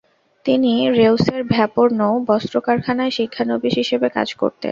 [0.45, 4.59] তিনি রেউসের "ভ্যাপর নউ" বস্ত্র কারখানায় শিক্ষানবিশ হিসেবে কাজ করতেন।